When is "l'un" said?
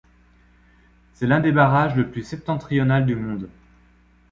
1.27-1.41